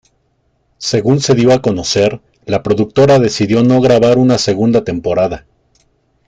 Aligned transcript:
Según 0.79 1.19
se 1.21 1.35
dio 1.35 1.53
a 1.53 1.61
conocer, 1.61 2.21
la 2.47 2.63
productora 2.63 3.19
decidió 3.19 3.63
no 3.63 3.81
grabar 3.81 4.17
una 4.17 4.39
segunda 4.39 4.83
temporada. 4.83 5.45